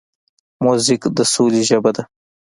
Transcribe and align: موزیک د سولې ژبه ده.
موزیک 0.63 1.01
د 1.17 1.19
سولې 1.33 1.61
ژبه 1.69 1.91
ده. 1.95 2.03